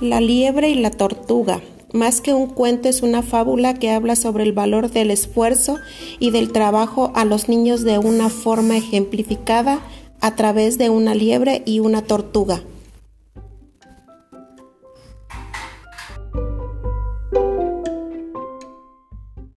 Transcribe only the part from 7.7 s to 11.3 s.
de una forma ejemplificada a través de una